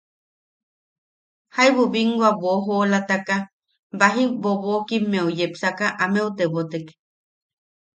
Jaibu 1.55 1.83
binwa 1.93 2.29
boʼojoolataka 2.41 3.35
baji 3.99 4.23
bobokimmeu 4.41 5.27
yepsaka 5.39 5.85
ameu 6.03 6.29
tebotek: 6.37 6.85